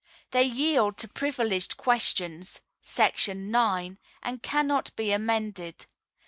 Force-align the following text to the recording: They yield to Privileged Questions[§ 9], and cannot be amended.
They 0.31 0.45
yield 0.45 0.97
to 0.97 1.07
Privileged 1.07 1.77
Questions[§ 1.77 2.61
9], 3.37 3.99
and 4.23 4.41
cannot 4.41 4.95
be 4.95 5.11
amended. 5.11 5.85